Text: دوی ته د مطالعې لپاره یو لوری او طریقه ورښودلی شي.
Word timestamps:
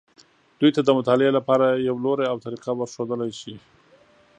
دوی 0.59 0.71
ته 0.75 0.81
د 0.83 0.89
مطالعې 0.97 1.31
لپاره 1.37 1.65
یو 1.87 1.95
لوری 2.05 2.25
او 2.31 2.37
طریقه 2.45 2.71
ورښودلی 2.75 3.31
شي. 3.39 3.55